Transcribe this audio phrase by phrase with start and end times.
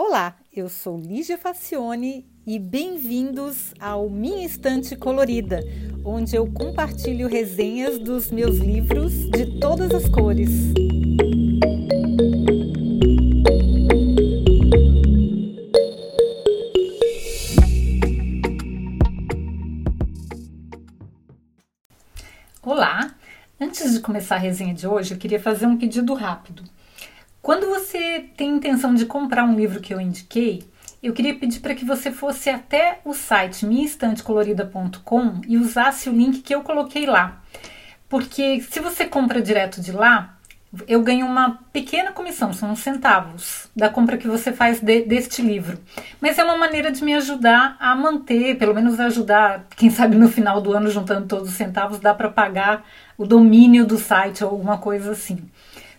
[0.00, 5.60] Olá, eu sou Lígia Facione e bem-vindos ao Minha Estante Colorida,
[6.04, 10.50] onde eu compartilho resenhas dos meus livros de todas as cores.
[22.62, 23.16] Olá!
[23.60, 26.62] Antes de começar a resenha de hoje, eu queria fazer um pedido rápido.
[27.48, 27.87] Quando você
[28.36, 30.64] tem intenção de comprar um livro que eu indiquei,
[31.02, 36.40] eu queria pedir para que você fosse até o site minhaestantecolorida.com e usasse o link
[36.40, 37.40] que eu coloquei lá.
[38.08, 40.38] Porque se você compra direto de lá,
[40.86, 45.40] eu ganho uma pequena comissão, são uns centavos, da compra que você faz de, deste
[45.40, 45.78] livro.
[46.20, 50.28] Mas é uma maneira de me ajudar a manter, pelo menos ajudar, quem sabe no
[50.28, 52.84] final do ano, juntando todos os centavos, dá para pagar
[53.16, 55.38] o domínio do site ou alguma coisa assim.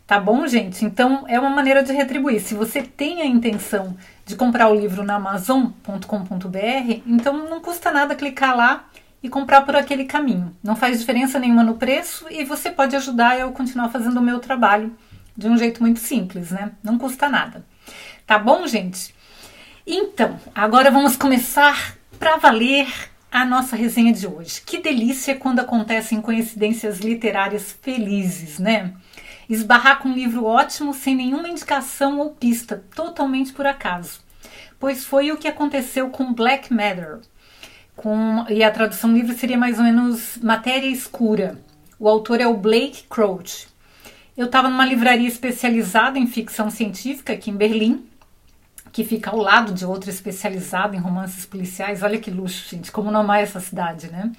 [0.09, 0.83] Tá bom, gente?
[0.83, 2.41] Então é uma maneira de retribuir.
[2.41, 3.95] Se você tem a intenção
[4.25, 8.89] de comprar o livro na amazon.com.br, então não custa nada clicar lá
[9.21, 10.57] e comprar por aquele caminho.
[10.63, 14.39] Não faz diferença nenhuma no preço e você pode ajudar eu continuar fazendo o meu
[14.39, 14.97] trabalho
[15.37, 16.71] de um jeito muito simples, né?
[16.81, 17.63] Não custa nada.
[18.25, 19.13] Tá bom, gente?
[19.85, 22.87] Então, agora vamos começar para valer
[23.31, 24.63] a nossa resenha de hoje.
[24.65, 28.91] Que delícia quando acontecem coincidências literárias felizes, né?
[29.49, 34.19] Esbarrar com um livro ótimo sem nenhuma indicação ou pista, totalmente por acaso.
[34.79, 37.19] Pois foi o que aconteceu com Black Matter.
[37.95, 41.59] Com, e a tradução livre seria mais ou menos Matéria Escura.
[41.99, 43.67] O autor é o Blake Crouch.
[44.37, 48.07] Eu estava numa livraria especializada em ficção científica aqui em Berlim,
[48.93, 52.01] que fica ao lado de outra especializada em romances policiais.
[52.01, 54.31] Olha que luxo, gente, como não essa cidade, né?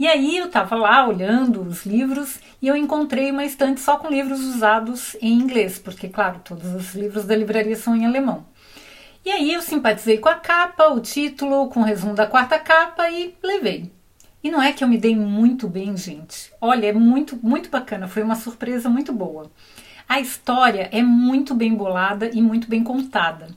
[0.00, 4.08] E aí eu estava lá olhando os livros e eu encontrei uma estante só com
[4.08, 8.46] livros usados em inglês, porque, claro, todos os livros da livraria são em alemão.
[9.22, 13.10] E aí eu simpatizei com a capa, o título, com o resumo da quarta capa
[13.10, 13.92] e levei.
[14.42, 16.50] E não é que eu me dei muito bem, gente.
[16.62, 19.50] Olha, é muito, muito bacana, foi uma surpresa muito boa.
[20.08, 23.48] A história é muito bem bolada e muito bem contada.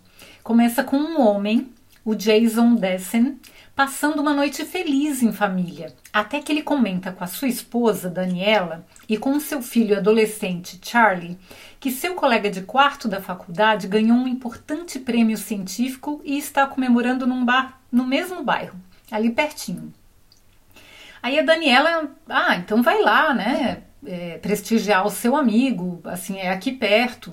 [0.44, 1.72] Começa com um homem,
[2.06, 3.40] o Jason Dessen,
[3.75, 8.86] passando uma noite feliz em família, até que ele comenta com a sua esposa, Daniela,
[9.09, 11.40] e com seu filho adolescente, Charlie,
[11.80, 17.25] que seu colega de quarto da faculdade ganhou um importante prêmio científico e está comemorando
[17.25, 18.80] num bar no mesmo bairro,
[19.12, 19.94] ali pertinho.
[21.22, 23.84] Aí a Daniela, ah, então vai lá, né?
[24.06, 27.31] É, prestigiar o seu amigo, assim, é aqui perto.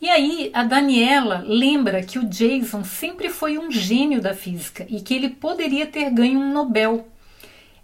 [0.00, 5.00] E aí a Daniela lembra que o Jason sempre foi um gênio da física e
[5.00, 7.08] que ele poderia ter ganho um Nobel.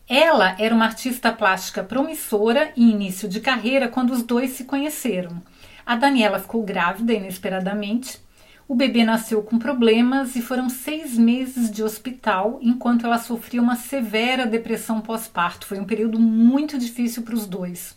[0.09, 5.43] Ela era uma artista plástica promissora em início de carreira quando os dois se conheceram.
[5.85, 8.21] A Daniela ficou grávida inesperadamente.
[8.69, 13.75] O bebê nasceu com problemas e foram seis meses de hospital enquanto ela sofria uma
[13.75, 15.67] severa depressão pós-parto.
[15.67, 17.97] Foi um período muito difícil para os dois.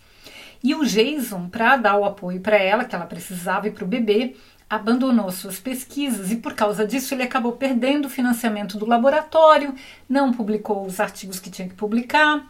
[0.64, 3.88] E o Jason, para dar o apoio para ela, que ela precisava e para o
[3.88, 4.36] bebê,
[4.70, 9.74] abandonou suas pesquisas e por causa disso ele acabou perdendo o financiamento do laboratório,
[10.10, 12.46] não publicou os artigos que tinha que publicar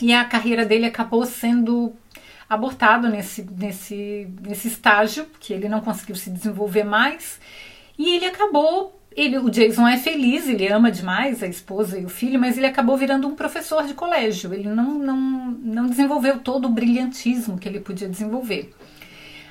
[0.00, 1.94] e a carreira dele acabou sendo
[2.48, 7.40] abortada nesse, nesse, nesse estágio, que ele não conseguiu se desenvolver mais
[7.98, 12.08] e ele acabou ele, o Jason é feliz, ele ama demais a esposa e o
[12.08, 14.54] filho, mas ele acabou virando um professor de colégio.
[14.54, 18.72] Ele não, não, não desenvolveu todo o brilhantismo que ele podia desenvolver.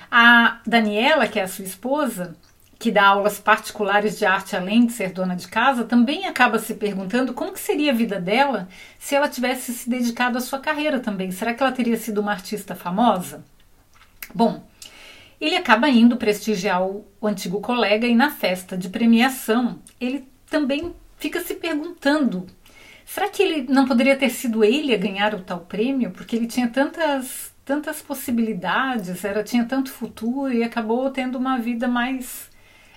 [0.09, 2.33] A Daniela, que é a sua esposa,
[2.79, 6.75] que dá aulas particulares de arte além de ser dona de casa, também acaba se
[6.75, 10.99] perguntando como que seria a vida dela se ela tivesse se dedicado à sua carreira
[10.99, 11.29] também.
[11.31, 13.43] Será que ela teria sido uma artista famosa?
[14.33, 14.63] Bom,
[15.39, 20.93] ele acaba indo prestigiar o, o antigo colega e na festa de premiação ele também
[21.17, 22.47] fica se perguntando:
[23.05, 26.11] será que ele não poderia ter sido ele a ganhar o tal prêmio?
[26.11, 31.85] Porque ele tinha tantas tantas possibilidades, era tinha tanto futuro e acabou tendo uma vida
[31.85, 32.49] mais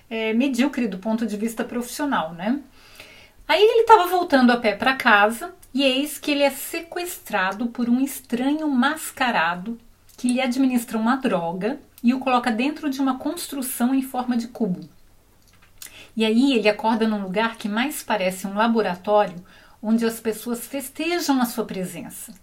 [0.09, 2.57] é, medíocre do ponto de vista profissional, né?
[3.45, 7.89] Aí ele estava voltando a pé para casa e eis que ele é sequestrado por
[7.89, 9.77] um estranho mascarado
[10.15, 14.47] que lhe administra uma droga e o coloca dentro de uma construção em forma de
[14.47, 14.89] cubo.
[16.15, 19.35] E aí ele acorda num lugar que mais parece um laboratório,
[19.81, 22.33] onde as pessoas festejam a sua presença.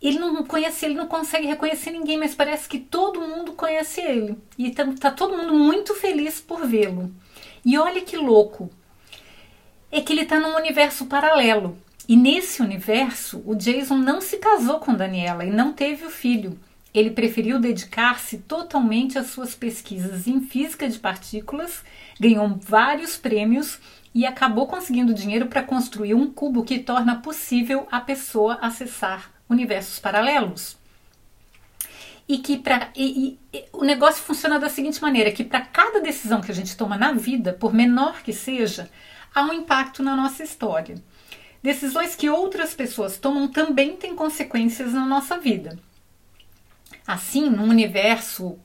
[0.00, 4.38] Ele não conhece, ele não consegue reconhecer ninguém, mas parece que todo mundo conhece ele.
[4.56, 7.12] E está tá todo mundo muito feliz por vê-lo.
[7.64, 8.70] E olha que louco!
[9.92, 11.76] É que ele está num universo paralelo.
[12.08, 16.58] E nesse universo, o Jason não se casou com Daniela e não teve o filho.
[16.92, 21.84] Ele preferiu dedicar-se totalmente às suas pesquisas em física de partículas,
[22.18, 23.78] ganhou vários prêmios
[24.14, 29.98] e acabou conseguindo dinheiro para construir um cubo que torna possível a pessoa acessar universos
[29.98, 30.76] paralelos.
[32.28, 36.40] E que para e, e, o negócio funciona da seguinte maneira, que para cada decisão
[36.40, 38.88] que a gente toma na vida, por menor que seja,
[39.34, 40.96] há um impacto na nossa história.
[41.62, 45.78] Decisões que outras pessoas tomam também têm consequências na nossa vida.
[47.12, 48.56] Assim, num universo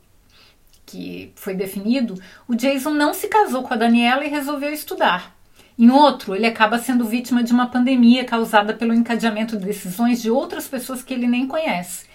[0.86, 5.36] que foi definido, o Jason não se casou com a Daniela e resolveu estudar.
[5.78, 10.30] Em outro, ele acaba sendo vítima de uma pandemia causada pelo encadeamento de decisões de
[10.30, 12.06] outras pessoas que ele nem conhece.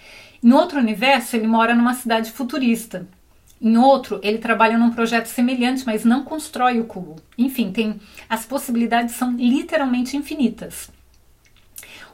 [0.41, 3.05] Em outro universo, ele mora numa cidade futurista.
[3.61, 7.17] Em outro, ele trabalha num projeto semelhante, mas não constrói o cubo.
[7.37, 7.99] Enfim, tem
[8.29, 10.89] as possibilidades são literalmente infinitas.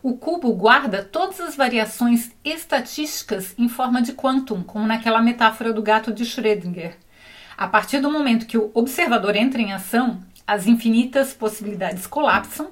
[0.08, 5.82] O cubo guarda todas as variações estatísticas em forma de quantum, como naquela metáfora do
[5.82, 6.96] gato de Schrödinger.
[7.58, 12.70] A partir do momento que o observador entra em ação, as infinitas possibilidades colapsam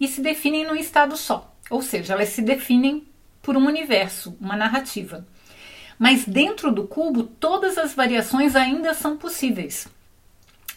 [0.00, 3.06] e se definem num estado só, ou seja, elas se definem
[3.42, 5.26] por um universo, uma narrativa.
[5.98, 9.86] Mas dentro do cubo, todas as variações ainda são possíveis.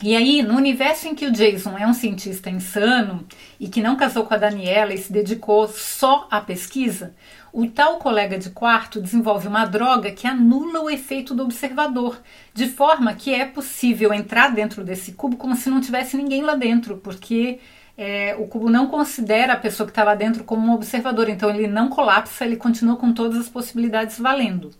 [0.05, 3.25] E aí, no universo em que o Jason é um cientista insano
[3.57, 7.15] e que não casou com a Daniela e se dedicou só à pesquisa,
[7.53, 12.21] o tal colega de quarto desenvolve uma droga que anula o efeito do observador,
[12.53, 16.55] de forma que é possível entrar dentro desse cubo como se não tivesse ninguém lá
[16.55, 17.61] dentro, porque
[17.97, 21.49] é, o cubo não considera a pessoa que está lá dentro como um observador, então
[21.49, 24.71] ele não colapsa, ele continua com todas as possibilidades valendo.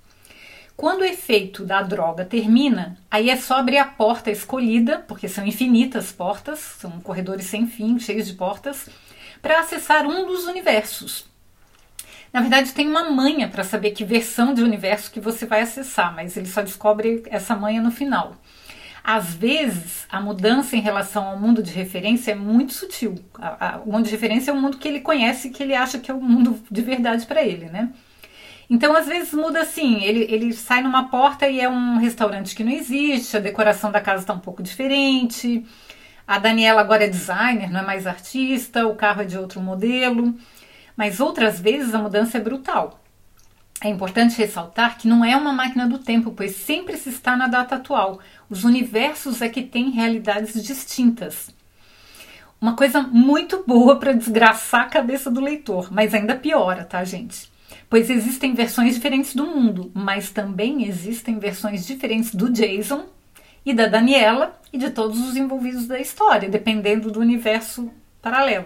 [0.84, 5.48] Quando o efeito da droga termina, aí é só abrir a porta escolhida, porque são
[5.48, 8.90] infinitas portas, são corredores sem fim, cheios de portas,
[9.42, 11.26] para acessar um dos universos.
[12.34, 16.14] Na verdade, tem uma manha para saber que versão de universo que você vai acessar,
[16.14, 18.36] mas ele só descobre essa manha no final.
[19.02, 23.16] Às vezes, a mudança em relação ao mundo de referência é muito sutil.
[23.86, 26.14] O mundo de referência é o mundo que ele conhece, que ele acha que é
[26.14, 27.90] o mundo de verdade para ele, né?
[28.74, 32.64] Então, às vezes muda assim, ele, ele sai numa porta e é um restaurante que
[32.64, 35.64] não existe, a decoração da casa está um pouco diferente,
[36.28, 40.34] a Daniela agora é designer, não é mais artista, o carro é de outro modelo,
[40.98, 43.00] mas outras vezes a mudança é brutal.
[43.80, 47.48] É importante ressaltar que não é uma máquina do tempo, pois sempre se está na
[47.48, 48.20] data atual.
[48.50, 51.52] Os universos é que têm realidades distintas.
[52.60, 57.53] Uma coisa muito boa para desgraçar a cabeça do leitor, mas ainda piora, tá, gente?
[57.94, 63.06] Pois existem versões diferentes do mundo, mas também existem versões diferentes do Jason
[63.64, 68.66] e da Daniela e de todos os envolvidos da história, dependendo do universo paralelo.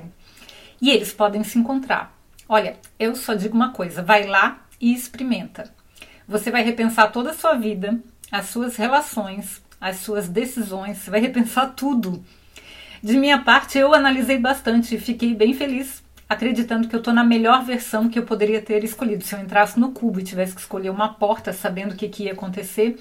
[0.81, 2.17] E eles podem se encontrar.
[2.47, 5.73] Olha, eu só digo uma coisa: vai lá e experimenta.
[6.25, 7.99] Você vai repensar toda a sua vida,
[8.31, 12.23] as suas relações, as suas decisões, você vai repensar tudo.
[13.03, 17.23] De minha parte, eu analisei bastante e fiquei bem feliz acreditando que eu estou na
[17.23, 19.23] melhor versão que eu poderia ter escolhido.
[19.23, 22.23] Se eu entrasse no cubo e tivesse que escolher uma porta sabendo o que, que
[22.23, 22.99] ia acontecer,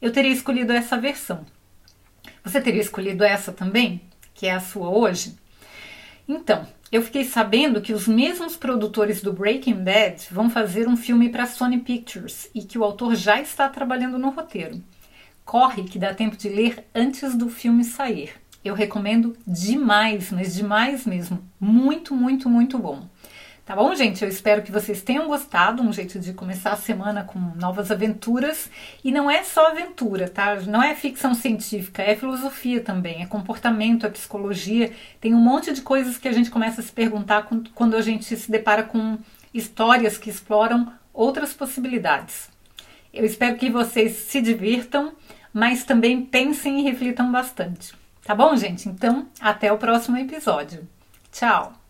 [0.00, 1.44] eu teria escolhido essa versão.
[2.44, 4.02] Você teria escolhido essa também,
[4.34, 5.34] que é a sua hoje?
[6.28, 11.28] Então, eu fiquei sabendo que os mesmos produtores do Breaking Bad vão fazer um filme
[11.28, 14.82] para Sony Pictures e que o autor já está trabalhando no roteiro.
[15.44, 18.32] Corre que dá tempo de ler antes do filme sair.
[18.66, 21.38] Eu recomendo demais, mas demais mesmo.
[21.60, 23.08] Muito, muito, muito bom.
[23.64, 24.24] Tá bom, gente?
[24.24, 25.84] Eu espero que vocês tenham gostado.
[25.84, 28.68] Um jeito de começar a semana com novas aventuras.
[29.04, 30.56] E não é só aventura, tá?
[30.62, 34.92] Não é ficção científica, é filosofia também, é comportamento, é psicologia.
[35.20, 38.36] Tem um monte de coisas que a gente começa a se perguntar quando a gente
[38.36, 39.16] se depara com
[39.54, 42.48] histórias que exploram outras possibilidades.
[43.14, 45.12] Eu espero que vocês se divirtam,
[45.52, 47.94] mas também pensem e reflitam bastante.
[48.26, 48.88] Tá bom, gente?
[48.88, 50.86] Então, até o próximo episódio.
[51.30, 51.85] Tchau!